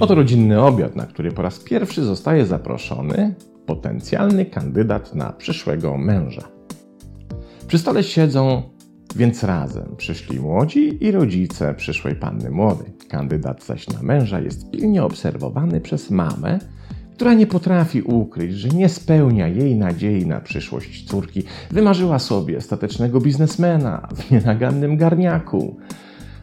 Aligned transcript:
Oto 0.00 0.14
rodzinny 0.14 0.62
obiad, 0.62 0.96
na 0.96 1.06
który 1.06 1.32
po 1.32 1.42
raz 1.42 1.58
pierwszy 1.58 2.04
zostaje 2.04 2.46
zaproszony 2.46 3.34
potencjalny 3.66 4.46
kandydat 4.46 5.14
na 5.14 5.32
przyszłego 5.32 5.98
męża. 5.98 6.48
Przy 7.66 7.78
stole 7.78 8.02
siedzą 8.02 8.62
więc 9.16 9.44
razem 9.44 9.94
przyszli 9.96 10.40
młodzi 10.40 11.04
i 11.04 11.10
rodzice 11.10 11.74
przyszłej 11.74 12.14
panny 12.14 12.50
młodej. 12.50 12.92
Kandydat 13.08 13.64
zaś 13.64 13.88
na 13.88 14.02
męża 14.02 14.40
jest 14.40 14.70
pilnie 14.70 15.04
obserwowany 15.04 15.80
przez 15.80 16.10
mamę, 16.10 16.58
która 17.14 17.34
nie 17.34 17.46
potrafi 17.46 18.02
ukryć, 18.02 18.54
że 18.54 18.68
nie 18.68 18.88
spełnia 18.88 19.48
jej 19.48 19.76
nadziei 19.76 20.26
na 20.26 20.40
przyszłość 20.40 21.08
córki. 21.08 21.42
Wymarzyła 21.70 22.18
sobie 22.18 22.60
statecznego 22.60 23.20
biznesmena 23.20 24.08
w 24.16 24.30
nienagannym 24.30 24.96
garniaku. 24.96 25.76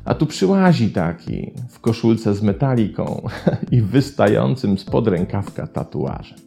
A 0.06 0.14
tu 0.14 0.26
przyłazi 0.26 0.90
taki 0.90 1.52
w 1.70 1.80
koszulce 1.80 2.34
z 2.34 2.42
metaliką 2.42 3.22
i 3.72 3.82
wystającym 3.82 4.78
spod 4.78 5.08
rękawka 5.08 5.68
tatuażem. 5.68 6.40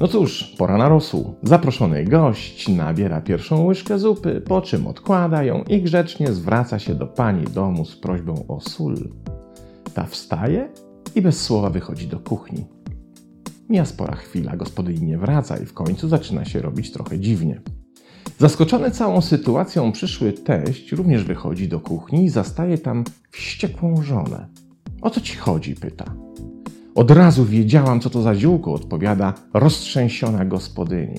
No 0.00 0.08
cóż, 0.08 0.54
pora 0.58 0.78
na 0.78 0.88
rosół. 0.88 1.34
Zaproszony 1.42 2.04
gość 2.04 2.68
nabiera 2.68 3.20
pierwszą 3.20 3.64
łyżkę 3.64 3.98
zupy, 3.98 4.40
po 4.40 4.60
czym 4.60 4.86
odkłada 4.86 5.42
ją 5.42 5.62
i 5.62 5.82
grzecznie 5.82 6.32
zwraca 6.32 6.78
się 6.78 6.94
do 6.94 7.06
pani 7.06 7.44
domu 7.44 7.84
z 7.84 7.96
prośbą 7.96 8.44
o 8.48 8.60
sól. 8.60 8.96
Ta 9.94 10.06
wstaje 10.06 10.68
i 11.14 11.22
bez 11.22 11.42
słowa 11.42 11.70
wychodzi 11.70 12.06
do 12.06 12.18
kuchni. 12.20 12.79
Mija 13.70 13.84
spora 13.84 14.14
chwila, 14.14 14.56
gospodyni 14.56 15.06
nie 15.06 15.18
wraca 15.18 15.56
i 15.56 15.66
w 15.66 15.74
końcu 15.74 16.08
zaczyna 16.08 16.44
się 16.44 16.60
robić 16.62 16.92
trochę 16.92 17.18
dziwnie. 17.18 17.60
Zaskoczony 18.38 18.90
całą 18.90 19.20
sytuacją, 19.20 19.92
przyszły 19.92 20.32
teść 20.32 20.92
również 20.92 21.24
wychodzi 21.24 21.68
do 21.68 21.80
kuchni 21.80 22.24
i 22.24 22.28
zastaje 22.28 22.78
tam 22.78 23.04
wściekłą 23.30 24.02
żonę. 24.02 24.48
O 25.02 25.10
co 25.10 25.20
ci 25.20 25.36
chodzi? 25.36 25.74
pyta. 25.74 26.14
Od 26.94 27.10
razu 27.10 27.44
wiedziałam, 27.44 28.00
co 28.00 28.10
to 28.10 28.22
za 28.22 28.34
ziółko, 28.34 28.72
odpowiada 28.72 29.34
roztrzęsiona 29.54 30.44
gospodyni. 30.44 31.18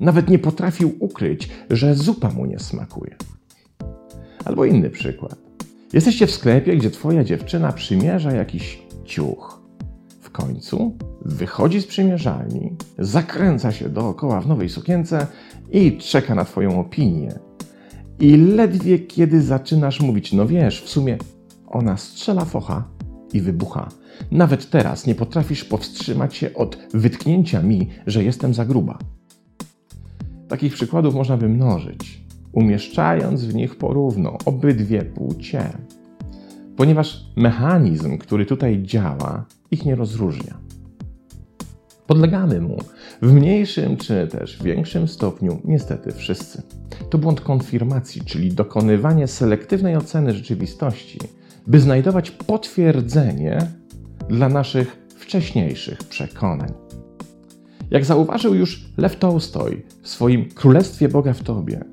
Nawet 0.00 0.28
nie 0.28 0.38
potrafił 0.38 0.96
ukryć, 1.00 1.48
że 1.70 1.94
zupa 1.94 2.30
mu 2.30 2.46
nie 2.46 2.58
smakuje. 2.58 3.16
Albo 4.44 4.64
inny 4.64 4.90
przykład. 4.90 5.36
Jesteście 5.92 6.26
w 6.26 6.30
sklepie, 6.30 6.76
gdzie 6.76 6.90
twoja 6.90 7.24
dziewczyna 7.24 7.72
przymierza 7.72 8.32
jakiś 8.32 8.82
ciuch. 9.04 9.62
W 10.20 10.30
końcu 10.30 10.98
wychodzi 11.24 11.80
z 11.80 11.86
przymierzalni, 11.86 12.76
zakręca 12.98 13.72
się 13.72 13.88
dookoła 13.88 14.40
w 14.40 14.46
nowej 14.46 14.68
sukience 14.68 15.26
i 15.72 15.98
czeka 15.98 16.34
na 16.34 16.44
twoją 16.44 16.80
opinię. 16.80 17.38
I 18.20 18.36
ledwie 18.36 18.98
kiedy 18.98 19.42
zaczynasz 19.42 20.00
mówić, 20.00 20.32
no 20.32 20.46
wiesz, 20.46 20.82
w 20.82 20.88
sumie 20.88 21.18
ona 21.66 21.96
strzela 21.96 22.44
focha 22.44 22.88
i 23.32 23.40
wybucha. 23.40 23.88
Nawet 24.30 24.70
teraz 24.70 25.06
nie 25.06 25.14
potrafisz 25.14 25.64
powstrzymać 25.64 26.36
się 26.36 26.54
od 26.54 26.78
wytknięcia 26.94 27.62
mi, 27.62 27.88
że 28.06 28.24
jestem 28.24 28.54
za 28.54 28.64
gruba. 28.64 28.98
Takich 30.48 30.74
przykładów 30.74 31.14
można 31.14 31.36
by 31.36 31.48
mnożyć, 31.48 32.24
umieszczając 32.52 33.44
w 33.44 33.54
nich 33.54 33.76
porówno 33.76 34.38
obydwie 34.44 35.02
płcie, 35.02 35.70
ponieważ 36.76 37.26
mechanizm, 37.36 38.18
który 38.18 38.46
tutaj 38.46 38.82
działa, 38.82 39.44
ich 39.70 39.84
nie 39.84 39.94
rozróżnia. 39.94 40.64
Podlegamy 42.06 42.60
mu 42.60 42.78
w 43.22 43.32
mniejszym 43.32 43.96
czy 43.96 44.26
też 44.26 44.62
większym 44.62 45.08
stopniu, 45.08 45.60
niestety 45.64 46.12
wszyscy. 46.12 46.62
To 47.10 47.18
błąd 47.18 47.40
konfirmacji, 47.40 48.22
czyli 48.24 48.52
dokonywanie 48.52 49.26
selektywnej 49.26 49.96
oceny 49.96 50.32
rzeczywistości, 50.32 51.18
by 51.66 51.80
znajdować 51.80 52.30
potwierdzenie 52.30 53.58
dla 54.28 54.48
naszych 54.48 54.96
wcześniejszych 55.16 55.98
przekonań. 55.98 56.72
Jak 57.90 58.04
zauważył 58.04 58.54
już 58.54 58.84
Lew 58.96 59.16
Tolstoj 59.16 59.82
w 60.02 60.08
swoim 60.08 60.48
Królestwie 60.48 61.08
Boga 61.08 61.32
w 61.32 61.42
Tobie, 61.42 61.84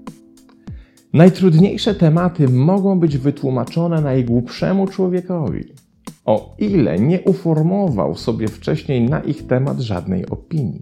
najtrudniejsze 1.13 1.95
tematy 1.95 2.47
mogą 2.49 2.99
być 2.99 3.17
wytłumaczone 3.17 4.01
najgłupszemu 4.01 4.87
człowiekowi, 4.87 5.63
o 6.25 6.55
ile 6.59 6.99
nie 6.99 7.21
uformował 7.21 8.15
sobie 8.15 8.47
wcześniej 8.47 9.01
na 9.01 9.19
ich 9.19 9.47
temat 9.47 9.79
żadnej 9.79 10.29
opinii. 10.29 10.81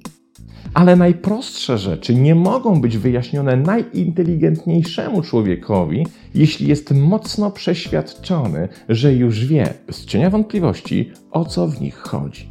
Ale 0.73 0.95
najprostsze 0.95 1.77
rzeczy 1.77 2.15
nie 2.15 2.35
mogą 2.35 2.81
być 2.81 2.97
wyjaśnione 2.97 3.55
najinteligentniejszemu 3.55 5.21
człowiekowi, 5.21 6.05
jeśli 6.35 6.67
jest 6.67 6.91
mocno 6.91 7.51
przeświadczony, 7.51 8.67
że 8.89 9.13
już 9.13 9.45
wie, 9.45 9.73
bez 9.87 10.05
cienia 10.05 10.29
wątpliwości, 10.29 11.11
o 11.31 11.45
co 11.45 11.67
w 11.67 11.81
nich 11.81 11.97
chodzi. 11.97 12.49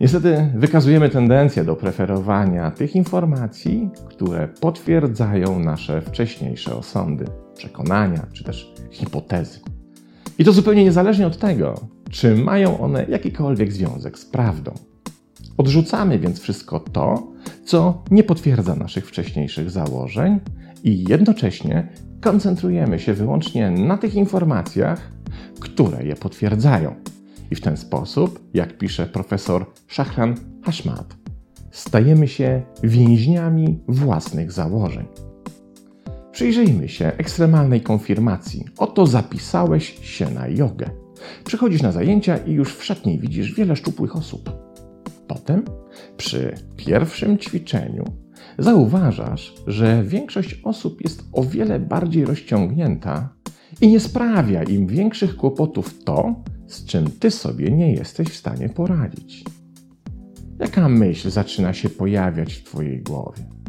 Niestety 0.00 0.52
wykazujemy 0.54 1.08
tendencję 1.08 1.64
do 1.64 1.76
preferowania 1.76 2.70
tych 2.70 2.96
informacji, 2.96 3.90
które 4.08 4.48
potwierdzają 4.60 5.58
nasze 5.58 6.02
wcześniejsze 6.02 6.76
osądy, 6.76 7.24
przekonania 7.56 8.26
czy 8.32 8.44
też 8.44 8.74
hipotezy. 8.90 9.60
I 10.40 10.44
to 10.44 10.52
zupełnie 10.52 10.84
niezależnie 10.84 11.26
od 11.26 11.38
tego, 11.38 11.74
czy 12.10 12.34
mają 12.34 12.80
one 12.80 13.06
jakikolwiek 13.08 13.72
związek 13.72 14.18
z 14.18 14.24
prawdą. 14.24 14.74
Odrzucamy 15.56 16.18
więc 16.18 16.40
wszystko 16.40 16.80
to, 16.80 17.32
co 17.64 18.02
nie 18.10 18.24
potwierdza 18.24 18.74
naszych 18.74 19.08
wcześniejszych 19.08 19.70
założeń 19.70 20.40
i 20.84 21.04
jednocześnie 21.08 21.88
koncentrujemy 22.20 22.98
się 22.98 23.14
wyłącznie 23.14 23.70
na 23.70 23.98
tych 23.98 24.14
informacjach, 24.14 25.12
które 25.60 26.04
je 26.04 26.16
potwierdzają. 26.16 26.94
I 27.50 27.54
w 27.54 27.60
ten 27.60 27.76
sposób, 27.76 28.40
jak 28.54 28.78
pisze 28.78 29.06
profesor 29.06 29.66
Shahran 29.88 30.34
Hashmat, 30.64 31.16
stajemy 31.70 32.28
się 32.28 32.62
więźniami 32.82 33.78
własnych 33.88 34.52
założeń. 34.52 35.06
Przyjrzyjmy 36.40 36.88
się 36.88 37.06
ekstremalnej 37.06 37.80
konfirmacji. 37.80 38.64
Oto 38.78 39.06
zapisałeś 39.06 39.98
się 40.02 40.30
na 40.30 40.48
jogę. 40.48 40.90
Przychodzisz 41.44 41.82
na 41.82 41.92
zajęcia 41.92 42.36
i 42.36 42.52
już 42.52 42.74
w 42.74 42.84
szatni 42.84 43.18
widzisz 43.18 43.54
wiele 43.54 43.76
szczupłych 43.76 44.16
osób. 44.16 44.50
Potem, 45.28 45.64
przy 46.16 46.54
pierwszym 46.76 47.38
ćwiczeniu, 47.38 48.04
zauważasz, 48.58 49.54
że 49.66 50.04
większość 50.04 50.60
osób 50.64 51.00
jest 51.04 51.24
o 51.32 51.44
wiele 51.44 51.80
bardziej 51.80 52.24
rozciągnięta 52.24 53.34
i 53.80 53.88
nie 53.88 54.00
sprawia 54.00 54.62
im 54.62 54.86
większych 54.86 55.36
kłopotów 55.36 56.04
to, 56.04 56.34
z 56.66 56.84
czym 56.84 57.10
ty 57.10 57.30
sobie 57.30 57.70
nie 57.70 57.92
jesteś 57.92 58.28
w 58.28 58.36
stanie 58.36 58.68
poradzić. 58.68 59.44
Jaka 60.58 60.88
myśl 60.88 61.30
zaczyna 61.30 61.72
się 61.72 61.88
pojawiać 61.88 62.54
w 62.54 62.64
twojej 62.64 63.02
głowie? 63.02 63.59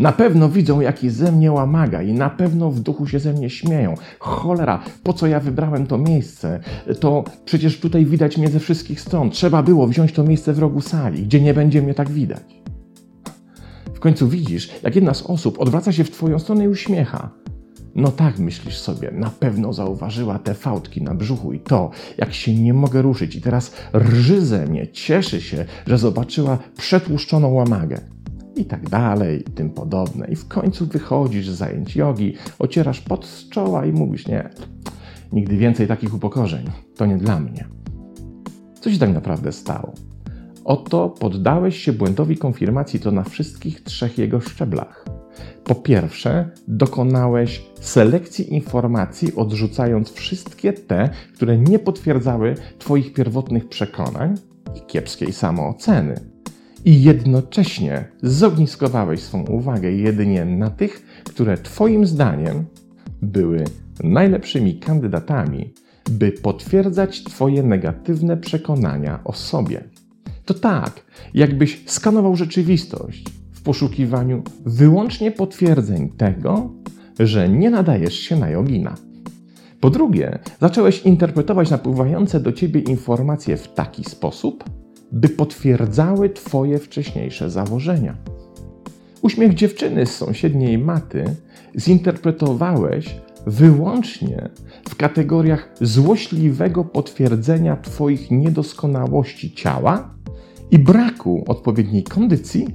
Na 0.00 0.12
pewno 0.12 0.48
widzą, 0.48 0.80
jaki 0.80 1.10
ze 1.10 1.32
mnie 1.32 1.52
łamaga 1.52 2.02
i 2.02 2.12
na 2.12 2.30
pewno 2.30 2.70
w 2.70 2.80
duchu 2.80 3.06
się 3.06 3.18
ze 3.18 3.32
mnie 3.32 3.50
śmieją. 3.50 3.94
Cholera, 4.18 4.82
po 5.02 5.12
co 5.12 5.26
ja 5.26 5.40
wybrałem 5.40 5.86
to 5.86 5.98
miejsce? 5.98 6.60
To 7.00 7.24
przecież 7.44 7.80
tutaj 7.80 8.06
widać 8.06 8.38
mnie 8.38 8.48
ze 8.48 8.60
wszystkich 8.60 9.00
stron. 9.00 9.30
Trzeba 9.30 9.62
było 9.62 9.86
wziąć 9.86 10.12
to 10.12 10.24
miejsce 10.24 10.52
w 10.52 10.58
rogu 10.58 10.80
sali, 10.80 11.22
gdzie 11.22 11.40
nie 11.40 11.54
będzie 11.54 11.82
mnie 11.82 11.94
tak 11.94 12.10
widać. 12.10 12.62
W 13.94 14.00
końcu 14.00 14.28
widzisz, 14.28 14.70
jak 14.82 14.94
jedna 14.94 15.14
z 15.14 15.22
osób 15.22 15.60
odwraca 15.60 15.92
się 15.92 16.04
w 16.04 16.10
twoją 16.10 16.38
stronę 16.38 16.64
i 16.64 16.68
uśmiecha. 16.68 17.30
No 17.94 18.10
tak, 18.10 18.38
myślisz 18.38 18.78
sobie, 18.78 19.10
na 19.10 19.30
pewno 19.30 19.72
zauważyła 19.72 20.38
te 20.38 20.54
fałdki 20.54 21.02
na 21.02 21.14
brzuchu 21.14 21.52
i 21.52 21.60
to, 21.60 21.90
jak 22.18 22.34
się 22.34 22.54
nie 22.54 22.74
mogę 22.74 23.02
ruszyć 23.02 23.36
i 23.36 23.40
teraz 23.40 23.72
rży 23.94 24.46
ze 24.46 24.66
mnie, 24.66 24.88
cieszy 24.88 25.40
się, 25.40 25.64
że 25.86 25.98
zobaczyła 25.98 26.58
przetłuszczoną 26.76 27.52
łamagę 27.52 28.00
i 28.60 28.64
tak 28.64 28.88
dalej, 28.88 29.40
i 29.40 29.52
tym 29.52 29.70
podobne. 29.70 30.26
I 30.26 30.36
w 30.36 30.48
końcu 30.48 30.86
wychodzisz 30.86 31.48
z 31.48 31.56
zajęć 31.56 31.96
jogi, 31.96 32.34
ocierasz 32.58 33.00
pot 33.00 33.26
z 33.26 33.48
czoła 33.48 33.86
i 33.86 33.92
mówisz, 33.92 34.26
nie, 34.26 34.50
nigdy 35.32 35.56
więcej 35.56 35.86
takich 35.86 36.14
upokorzeń, 36.14 36.66
to 36.96 37.06
nie 37.06 37.16
dla 37.16 37.40
mnie. 37.40 37.68
Co 38.80 38.90
się 38.90 38.98
tak 38.98 39.14
naprawdę 39.14 39.52
stało? 39.52 39.92
Oto 40.64 41.08
poddałeś 41.08 41.76
się 41.76 41.92
błędowi 41.92 42.36
konfirmacji 42.36 43.00
to 43.00 43.10
na 43.10 43.24
wszystkich 43.24 43.80
trzech 43.80 44.18
jego 44.18 44.40
szczeblach. 44.40 45.04
Po 45.64 45.74
pierwsze, 45.74 46.50
dokonałeś 46.68 47.66
selekcji 47.80 48.54
informacji, 48.54 49.34
odrzucając 49.34 50.12
wszystkie 50.12 50.72
te, 50.72 51.10
które 51.34 51.58
nie 51.58 51.78
potwierdzały 51.78 52.54
Twoich 52.78 53.12
pierwotnych 53.12 53.68
przekonań 53.68 54.34
i 54.76 54.86
kiepskiej 54.86 55.32
samooceny 55.32 56.14
i 56.84 57.02
jednocześnie 57.02 58.04
zogniskowałeś 58.22 59.20
swą 59.20 59.44
uwagę 59.44 59.92
jedynie 59.92 60.44
na 60.44 60.70
tych, 60.70 61.22
które 61.24 61.58
Twoim 61.58 62.06
zdaniem 62.06 62.64
były 63.22 63.64
najlepszymi 64.04 64.78
kandydatami, 64.78 65.74
by 66.10 66.32
potwierdzać 66.32 67.24
Twoje 67.24 67.62
negatywne 67.62 68.36
przekonania 68.36 69.20
o 69.24 69.32
sobie. 69.32 69.84
To 70.44 70.54
tak, 70.54 71.04
jakbyś 71.34 71.84
skanował 71.86 72.36
rzeczywistość 72.36 73.24
w 73.52 73.62
poszukiwaniu 73.62 74.42
wyłącznie 74.66 75.32
potwierdzeń 75.32 76.10
tego, 76.10 76.72
że 77.18 77.48
nie 77.48 77.70
nadajesz 77.70 78.14
się 78.14 78.36
na 78.36 78.50
jogina. 78.50 78.94
Po 79.80 79.90
drugie, 79.90 80.38
zacząłeś 80.60 81.02
interpretować 81.02 81.70
napływające 81.70 82.40
do 82.40 82.52
ciebie 82.52 82.80
informacje 82.80 83.56
w 83.56 83.74
taki 83.74 84.04
sposób, 84.04 84.64
by 85.12 85.28
potwierdzały 85.28 86.30
twoje 86.30 86.78
wcześniejsze 86.78 87.50
założenia. 87.50 88.16
Uśmiech 89.22 89.54
dziewczyny 89.54 90.06
z 90.06 90.16
sąsiedniej 90.16 90.78
maty 90.78 91.24
zinterpretowałeś 91.78 93.16
wyłącznie 93.46 94.48
w 94.88 94.96
kategoriach 94.96 95.68
złośliwego 95.80 96.84
potwierdzenia 96.84 97.76
Twoich 97.76 98.30
niedoskonałości 98.30 99.54
ciała 99.54 100.14
i 100.70 100.78
braku 100.78 101.44
odpowiedniej 101.46 102.04
kondycji 102.04 102.66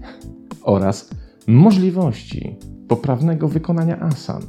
oraz 0.61 1.09
możliwości 1.47 2.57
poprawnego 2.87 3.47
wykonania 3.47 3.99
asan. 3.99 4.41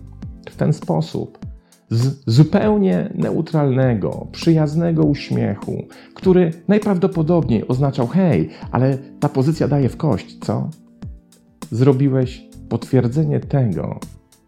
W 0.50 0.56
ten 0.56 0.72
sposób, 0.72 1.45
z 1.90 2.22
zupełnie 2.26 3.10
neutralnego, 3.14 4.26
przyjaznego 4.32 5.04
uśmiechu, 5.04 5.86
który 6.14 6.50
najprawdopodobniej 6.68 7.68
oznaczał: 7.68 8.06
hej, 8.06 8.48
ale 8.70 8.98
ta 9.20 9.28
pozycja 9.28 9.68
daje 9.68 9.88
w 9.88 9.96
kość, 9.96 10.38
co? 10.38 10.70
Zrobiłeś 11.70 12.46
potwierdzenie 12.68 13.40
tego, 13.40 14.00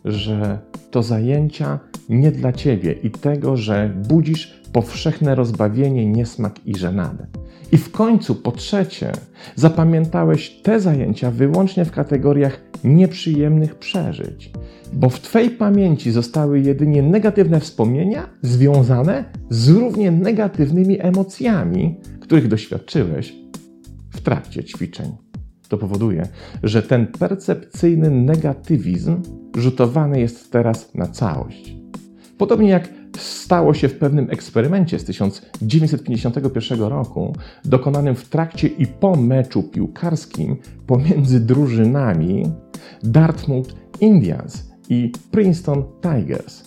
że 0.05 0.58
to 0.90 1.02
zajęcia 1.02 1.79
nie 2.08 2.32
dla 2.32 2.52
ciebie 2.52 2.93
i 2.93 3.11
tego, 3.11 3.56
że 3.56 3.94
budzisz 4.08 4.62
powszechne 4.73 5.34
rozbawienie, 5.34 6.06
niesmak 6.06 6.67
i 6.67 6.79
żenadę. 6.79 7.26
I 7.73 7.76
w 7.76 7.91
końcu, 7.91 8.35
po 8.35 8.53
trzecie, 8.53 9.12
zapamiętałeś 9.55 10.50
te 10.62 10.81
zajęcia 10.81 11.31
wyłącznie 11.31 11.85
w 11.85 11.93
kategoriach 11.93 12.61
nieprzyjemnych 12.85 13.75
przeżyć, 13.75 14.53
bo 14.93 15.11
w 15.11 15.20
Twojej 15.20 15.50
pamięci 15.50 16.11
zostały 16.11 16.61
jedynie 16.61 17.03
negatywne 17.03 17.61
wspomnienia 17.61 18.29
związane 18.43 19.25
z 19.50 19.69
równie 19.69 20.11
negatywnymi 20.11 21.00
emocjami, 21.00 21.97
których 22.20 22.49
doświadczyłeś 22.49 23.35
w 24.11 24.20
trakcie 24.20 24.65
ćwiczeń. 24.65 25.12
To 25.69 25.79
powoduje, 25.79 26.29
że 26.62 26.82
ten 26.82 27.06
percepcyjny 27.06 28.11
negatywizm 28.11 29.23
rzutowany 29.56 30.20
jest 30.20 30.53
teraz 30.53 30.94
na 30.94 31.06
całość. 31.06 31.76
Podobnie 32.38 32.69
jak 32.69 32.97
stało 33.16 33.75
się 33.75 33.88
w 33.88 33.99
pewnym 33.99 34.31
eksperymencie 34.31 34.99
z 34.99 35.05
1951 35.05 36.81
roku, 36.81 37.32
dokonanym 37.64 38.14
w 38.14 38.28
trakcie 38.28 38.69
i 38.69 38.87
po 38.87 39.16
meczu 39.16 39.62
piłkarskim 39.62 40.56
pomiędzy 40.87 41.40
drużynami 41.40 42.50
Dartmouth 43.02 43.70
Indians 44.00 44.70
i 44.88 45.12
Princeton 45.31 45.84
Tigers. 46.02 46.64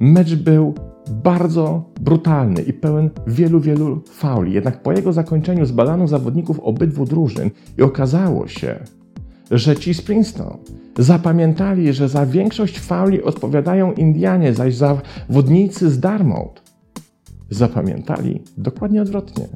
Mecz 0.00 0.34
był 0.34 0.74
bardzo 1.10 1.84
brutalny 2.00 2.62
i 2.62 2.72
pełen 2.72 3.10
wielu, 3.26 3.60
wielu 3.60 4.02
fauli. 4.06 4.52
Jednak 4.52 4.82
po 4.82 4.92
jego 4.92 5.12
zakończeniu 5.12 5.66
zbadano 5.66 6.08
zawodników 6.08 6.60
obydwu 6.60 7.04
drużyn 7.04 7.50
i 7.78 7.82
okazało 7.82 8.48
się, 8.48 8.84
że 9.50 9.76
ci 9.76 9.94
z 9.94 10.02
Princeton 10.02 10.58
zapamiętali, 10.98 11.92
że 11.92 12.08
za 12.08 12.26
większość 12.26 12.78
fauli 12.78 13.22
odpowiadają 13.22 13.92
Indianie, 13.92 14.54
zaś 14.54 14.74
zawodnicy 14.74 15.90
z 15.90 16.00
Dartmouth 16.00 16.62
zapamiętali 17.50 18.42
dokładnie 18.56 19.02
odwrotnie, 19.02 19.48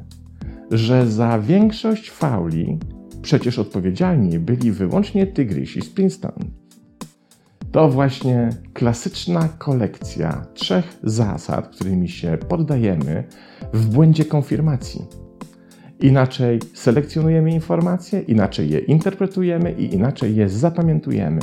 że 0.71 1.07
za 1.07 1.39
większość 1.39 2.11
fauli 2.11 2.79
przecież 3.21 3.59
odpowiedzialni 3.59 4.39
byli 4.39 4.71
wyłącznie 4.71 5.27
Tygrysi 5.27 5.81
z 5.81 5.89
Princeton. 5.89 6.51
To 7.71 7.89
właśnie 7.89 8.49
klasyczna 8.73 9.49
kolekcja 9.57 10.45
trzech 10.53 10.97
zasad, 11.03 11.67
którymi 11.67 12.09
się 12.09 12.37
poddajemy 12.49 13.23
w 13.73 13.87
błędzie 13.87 14.25
konfirmacji. 14.25 15.24
Inaczej 16.05 16.59
selekcjonujemy 16.73 17.51
informacje, 17.51 18.21
inaczej 18.21 18.69
je 18.69 18.79
interpretujemy 18.79 19.71
i 19.71 19.93
inaczej 19.95 20.35
je 20.35 20.49
zapamiętujemy. 20.49 21.39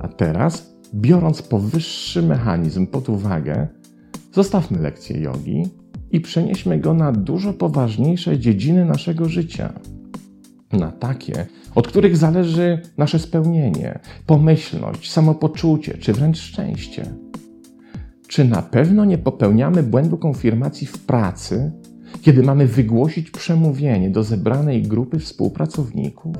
A 0.00 0.08
teraz, 0.08 0.74
biorąc 0.94 1.42
powyższy 1.42 2.22
mechanizm 2.22 2.86
pod 2.86 3.08
uwagę, 3.08 3.68
zostawmy 4.32 4.78
lekcję 4.78 5.20
jogi 5.20 5.62
i 6.10 6.20
przenieśmy 6.20 6.78
go 6.78 6.94
na 6.94 7.12
dużo 7.12 7.52
poważniejsze 7.52 8.38
dziedziny 8.38 8.84
naszego 8.84 9.28
życia. 9.28 9.72
Na 10.72 10.92
takie, 10.92 11.46
od 11.74 11.88
których 11.88 12.16
zależy 12.16 12.82
nasze 12.98 13.18
spełnienie, 13.18 13.98
pomyślność, 14.26 15.10
samopoczucie 15.10 15.94
czy 15.94 16.12
wręcz 16.12 16.38
szczęście. 16.38 17.14
Czy 18.28 18.44
na 18.44 18.62
pewno 18.62 19.04
nie 19.04 19.18
popełniamy 19.18 19.82
błędu 19.82 20.18
konfirmacji 20.18 20.86
w 20.86 20.98
pracy, 20.98 21.72
kiedy 22.22 22.42
mamy 22.42 22.66
wygłosić 22.66 23.30
przemówienie 23.30 24.10
do 24.10 24.22
zebranej 24.22 24.82
grupy 24.82 25.18
współpracowników? 25.18 26.36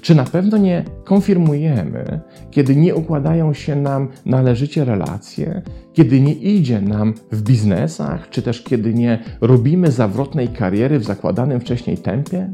Czy 0.00 0.14
na 0.14 0.24
pewno 0.24 0.56
nie 0.56 0.84
konfirmujemy, 1.04 2.20
kiedy 2.50 2.76
nie 2.76 2.94
układają 2.94 3.54
się 3.54 3.76
nam 3.76 4.08
należycie 4.26 4.84
relacje, 4.84 5.62
kiedy 5.92 6.20
nie 6.20 6.32
idzie 6.32 6.80
nam 6.80 7.14
w 7.32 7.42
biznesach, 7.42 8.30
czy 8.30 8.42
też 8.42 8.62
kiedy 8.62 8.94
nie 8.94 9.18
robimy 9.40 9.90
zawrotnej 9.90 10.48
kariery 10.48 10.98
w 10.98 11.04
zakładanym 11.04 11.60
wcześniej 11.60 11.98
tempie? 11.98 12.50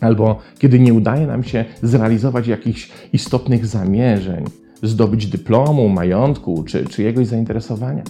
Albo 0.00 0.38
kiedy 0.58 0.80
nie 0.80 0.94
udaje 0.94 1.26
nam 1.26 1.42
się 1.42 1.64
zrealizować 1.82 2.46
jakichś 2.46 2.90
istotnych 3.12 3.66
zamierzeń, 3.66 4.44
zdobyć 4.82 5.26
dyplomu, 5.26 5.88
majątku 5.88 6.64
czy 6.66 6.84
czyjegoś 6.84 7.26
zainteresowania? 7.26 8.02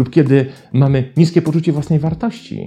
Lub 0.00 0.10
kiedy 0.10 0.46
mamy 0.72 1.12
niskie 1.16 1.42
poczucie 1.42 1.72
własnej 1.72 1.98
wartości 1.98 2.66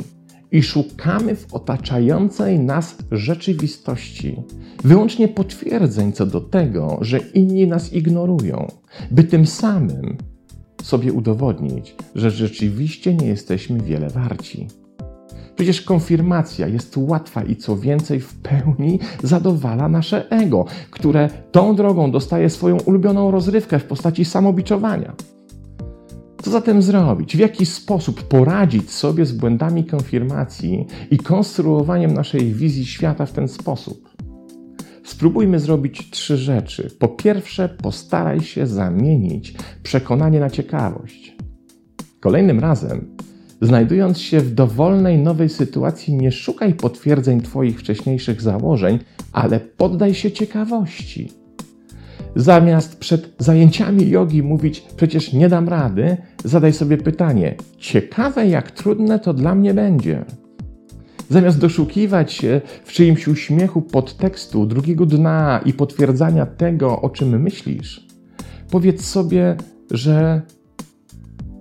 i 0.51 0.63
szukamy 0.63 1.35
w 1.35 1.53
otaczającej 1.53 2.59
nas 2.59 2.95
rzeczywistości 3.11 4.41
wyłącznie 4.83 5.27
potwierdzeń 5.27 6.11
co 6.11 6.25
do 6.25 6.41
tego, 6.41 6.97
że 7.01 7.17
inni 7.17 7.67
nas 7.67 7.93
ignorują, 7.93 8.67
by 9.11 9.23
tym 9.23 9.45
samym 9.45 10.17
sobie 10.83 11.13
udowodnić, 11.13 11.95
że 12.15 12.31
rzeczywiście 12.31 13.13
nie 13.13 13.27
jesteśmy 13.27 13.79
wiele 13.79 14.09
warci. 14.09 14.67
Przecież 15.55 15.81
konfirmacja 15.81 16.67
jest 16.67 16.97
łatwa 16.97 17.43
i 17.43 17.55
co 17.55 17.77
więcej, 17.77 18.19
w 18.19 18.33
pełni 18.33 18.99
zadowala 19.23 19.89
nasze 19.89 20.29
ego, 20.29 20.65
które 20.91 21.29
tą 21.51 21.75
drogą 21.75 22.11
dostaje 22.11 22.49
swoją 22.49 22.77
ulubioną 22.77 23.31
rozrywkę 23.31 23.79
w 23.79 23.85
postaci 23.85 24.25
samobiczowania. 24.25 25.13
Co 26.43 26.51
zatem 26.51 26.81
zrobić? 26.81 27.37
W 27.37 27.39
jaki 27.39 27.65
sposób 27.65 28.23
poradzić 28.23 28.91
sobie 28.91 29.25
z 29.25 29.31
błędami 29.31 29.85
konfirmacji 29.85 30.85
i 31.11 31.17
konstruowaniem 31.17 32.13
naszej 32.13 32.53
wizji 32.53 32.85
świata 32.85 33.25
w 33.25 33.31
ten 33.31 33.47
sposób? 33.47 34.09
Spróbujmy 35.03 35.59
zrobić 35.59 36.09
trzy 36.09 36.37
rzeczy. 36.37 36.91
Po 36.99 37.07
pierwsze, 37.07 37.69
postaraj 37.69 38.41
się 38.41 38.67
zamienić 38.67 39.53
przekonanie 39.83 40.39
na 40.39 40.49
ciekawość. 40.49 41.35
Kolejnym 42.19 42.59
razem 42.59 43.15
Znajdując 43.61 44.19
się 44.19 44.39
w 44.39 44.53
dowolnej 44.53 45.17
nowej 45.17 45.49
sytuacji, 45.49 46.13
nie 46.13 46.31
szukaj 46.31 46.73
potwierdzeń 46.73 47.41
Twoich 47.41 47.79
wcześniejszych 47.79 48.41
założeń, 48.41 48.99
ale 49.33 49.59
poddaj 49.59 50.13
się 50.13 50.31
ciekawości. 50.31 51.42
Zamiast 52.35 52.99
przed 52.99 53.33
zajęciami 53.39 54.09
jogi 54.09 54.43
mówić, 54.43 54.83
przecież 54.95 55.33
nie 55.33 55.49
dam 55.49 55.69
rady, 55.69 56.17
zadaj 56.43 56.73
sobie 56.73 56.97
pytanie: 56.97 57.55
ciekawe, 57.77 58.47
jak 58.47 58.71
trudne 58.71 59.19
to 59.19 59.33
dla 59.33 59.55
mnie 59.55 59.73
będzie. 59.73 60.25
Zamiast 61.29 61.59
doszukiwać 61.59 62.33
się 62.33 62.61
w 62.83 62.91
czyimś 62.91 63.27
uśmiechu 63.27 63.81
podtekstu, 63.81 64.65
drugiego 64.65 65.05
dna 65.05 65.61
i 65.65 65.73
potwierdzania 65.73 66.45
tego, 66.45 67.01
o 67.01 67.09
czym 67.09 67.41
myślisz, 67.41 68.07
powiedz 68.71 69.05
sobie, 69.05 69.55
że 69.91 70.41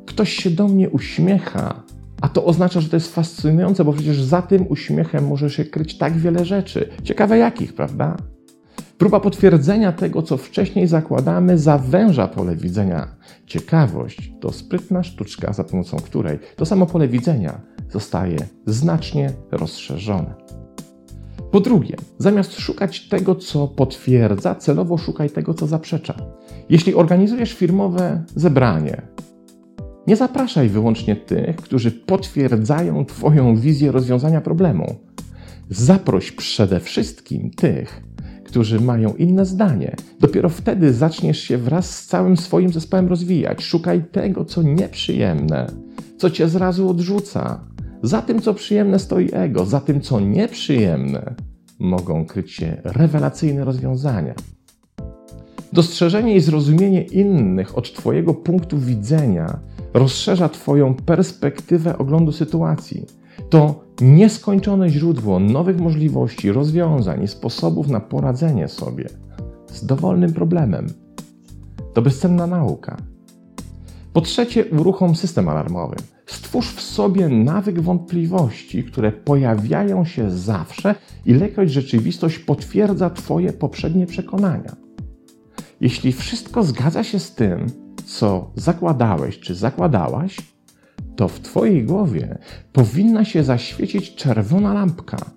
ktoś 0.06 0.32
się 0.32 0.50
do 0.50 0.68
mnie 0.68 0.90
uśmiecha, 0.90 1.82
a 2.20 2.28
to 2.28 2.44
oznacza, 2.44 2.80
że 2.80 2.88
to 2.88 2.96
jest 2.96 3.14
fascynujące, 3.14 3.84
bo 3.84 3.92
przecież 3.92 4.22
za 4.22 4.42
tym 4.42 4.66
uśmiechem 4.68 5.26
może 5.26 5.50
się 5.50 5.64
kryć 5.64 5.98
tak 5.98 6.18
wiele 6.18 6.44
rzeczy. 6.44 6.88
Ciekawe 7.02 7.38
jakich, 7.38 7.74
prawda? 7.74 8.16
Próba 9.02 9.20
potwierdzenia 9.20 9.92
tego, 9.92 10.22
co 10.22 10.36
wcześniej 10.36 10.86
zakładamy, 10.86 11.58
zawęża 11.58 12.28
pole 12.28 12.56
widzenia. 12.56 13.08
Ciekawość 13.46 14.32
to 14.40 14.52
sprytna 14.52 15.02
sztuczka, 15.02 15.52
za 15.52 15.64
pomocą 15.64 15.96
której 15.96 16.38
to 16.56 16.66
samo 16.66 16.86
pole 16.86 17.08
widzenia 17.08 17.60
zostaje 17.90 18.36
znacznie 18.66 19.32
rozszerzone. 19.50 20.34
Po 21.52 21.60
drugie, 21.60 21.96
zamiast 22.18 22.58
szukać 22.58 23.08
tego, 23.08 23.34
co 23.34 23.68
potwierdza, 23.68 24.54
celowo 24.54 24.98
szukaj 24.98 25.30
tego, 25.30 25.54
co 25.54 25.66
zaprzecza. 25.66 26.14
Jeśli 26.68 26.94
organizujesz 26.94 27.52
firmowe 27.52 28.24
zebranie, 28.34 29.02
nie 30.06 30.16
zapraszaj 30.16 30.68
wyłącznie 30.68 31.16
tych, 31.16 31.56
którzy 31.56 31.90
potwierdzają 31.90 33.04
Twoją 33.04 33.56
wizję 33.56 33.92
rozwiązania 33.92 34.40
problemu. 34.40 34.94
zaproś 35.70 36.32
przede 36.32 36.80
wszystkim 36.80 37.50
tych, 37.50 38.11
którzy 38.52 38.80
mają 38.80 39.14
inne 39.14 39.46
zdanie. 39.46 39.96
Dopiero 40.20 40.48
wtedy 40.48 40.92
zaczniesz 40.92 41.40
się 41.40 41.58
wraz 41.58 41.90
z 41.90 42.06
całym 42.06 42.36
swoim 42.36 42.72
zespołem 42.72 43.08
rozwijać. 43.08 43.62
Szukaj 43.62 44.04
tego, 44.12 44.44
co 44.44 44.62
nieprzyjemne, 44.62 45.66
co 46.18 46.30
cię 46.30 46.48
zrazu 46.48 46.90
odrzuca. 46.90 47.60
Za 48.02 48.22
tym, 48.22 48.40
co 48.40 48.54
przyjemne, 48.54 48.98
stoi 48.98 49.28
ego, 49.32 49.64
za 49.66 49.80
tym, 49.80 50.00
co 50.00 50.20
nieprzyjemne, 50.20 51.34
mogą 51.78 52.26
kryć 52.26 52.52
się 52.52 52.80
rewelacyjne 52.84 53.64
rozwiązania. 53.64 54.34
Dostrzeżenie 55.72 56.36
i 56.36 56.40
zrozumienie 56.40 57.02
innych 57.02 57.78
od 57.78 57.92
Twojego 57.92 58.34
punktu 58.34 58.78
widzenia 58.78 59.58
rozszerza 59.94 60.48
Twoją 60.48 60.94
perspektywę 60.94 61.98
oglądu 61.98 62.32
sytuacji. 62.32 63.06
To 63.52 63.84
nieskończone 64.00 64.90
źródło 64.90 65.40
nowych 65.40 65.80
możliwości, 65.80 66.52
rozwiązań 66.52 67.22
i 67.22 67.28
sposobów 67.28 67.88
na 67.88 68.00
poradzenie 68.00 68.68
sobie 68.68 69.08
z 69.66 69.86
dowolnym 69.86 70.32
problemem. 70.32 70.86
To 71.94 72.02
bezcenna 72.02 72.46
nauka. 72.46 72.96
Po 74.12 74.20
trzecie, 74.20 74.64
uruchom 74.64 75.16
system 75.16 75.48
alarmowy. 75.48 75.96
Stwórz 76.26 76.74
w 76.74 76.80
sobie 76.80 77.28
nawyk 77.28 77.80
wątpliwości, 77.80 78.84
które 78.84 79.12
pojawiają 79.12 80.04
się 80.04 80.30
zawsze, 80.30 80.94
ilekroć 81.26 81.70
rzeczywistość 81.70 82.38
potwierdza 82.38 83.10
Twoje 83.10 83.52
poprzednie 83.52 84.06
przekonania. 84.06 84.76
Jeśli 85.80 86.12
wszystko 86.12 86.62
zgadza 86.62 87.04
się 87.04 87.18
z 87.18 87.34
tym, 87.34 87.66
co 88.04 88.50
zakładałeś 88.56 89.38
czy 89.38 89.54
zakładałaś, 89.54 90.51
to 91.16 91.28
w 91.28 91.40
Twojej 91.40 91.84
głowie 91.84 92.38
powinna 92.72 93.24
się 93.24 93.44
zaświecić 93.44 94.14
czerwona 94.14 94.74
lampka. 94.74 95.30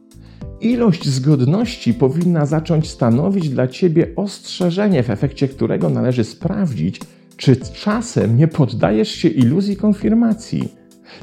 Ilość 0.62 1.08
zgodności 1.08 1.94
powinna 1.94 2.46
zacząć 2.46 2.90
stanowić 2.90 3.50
dla 3.50 3.68
Ciebie 3.68 4.08
ostrzeżenie, 4.16 5.04
w 5.04 5.10
efekcie 5.10 5.48
którego 5.48 5.90
należy 5.90 6.24
sprawdzić, 6.24 7.00
czy 7.38 7.56
czasem 7.56 8.38
nie 8.38 8.48
poddajesz 8.48 9.12
się 9.12 9.28
iluzji 9.28 9.76
konfirmacji, 9.76 10.74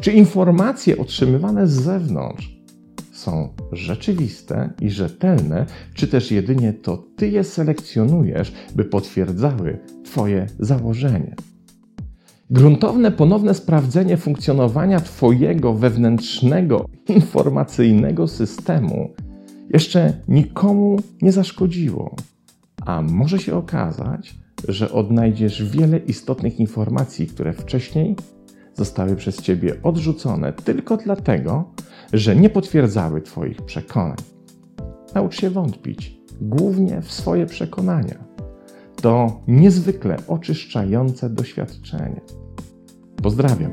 czy 0.00 0.12
informacje 0.12 0.98
otrzymywane 0.98 1.66
z 1.66 1.72
zewnątrz 1.72 2.62
są 3.12 3.48
rzeczywiste 3.72 4.70
i 4.80 4.90
rzetelne, 4.90 5.66
czy 5.94 6.08
też 6.08 6.30
jedynie 6.30 6.72
to 6.72 7.04
Ty 7.16 7.28
je 7.28 7.44
selekcjonujesz, 7.44 8.52
by 8.74 8.84
potwierdzały 8.84 9.78
Twoje 10.04 10.46
założenie. 10.58 11.34
Gruntowne 12.52 13.10
ponowne 13.10 13.54
sprawdzenie 13.54 14.16
funkcjonowania 14.16 15.00
Twojego 15.00 15.74
wewnętrznego, 15.74 16.88
informacyjnego 17.08 18.28
systemu 18.28 19.10
jeszcze 19.70 20.12
nikomu 20.28 20.96
nie 21.22 21.32
zaszkodziło, 21.32 22.16
a 22.86 23.02
może 23.02 23.38
się 23.38 23.56
okazać, 23.56 24.34
że 24.68 24.92
odnajdziesz 24.92 25.64
wiele 25.64 25.98
istotnych 25.98 26.60
informacji, 26.60 27.26
które 27.26 27.52
wcześniej 27.52 28.16
zostały 28.74 29.16
przez 29.16 29.42
Ciebie 29.42 29.82
odrzucone 29.82 30.52
tylko 30.52 30.96
dlatego, 30.96 31.72
że 32.12 32.36
nie 32.36 32.50
potwierdzały 32.50 33.22
Twoich 33.22 33.62
przekonań. 33.62 34.18
Naucz 35.14 35.40
się 35.40 35.50
wątpić, 35.50 36.18
głównie 36.40 37.02
w 37.02 37.12
swoje 37.12 37.46
przekonania. 37.46 38.24
To 39.02 39.40
niezwykle 39.48 40.16
oczyszczające 40.28 41.30
doświadczenie. 41.30 42.20
Pozdrawiam. 43.22 43.72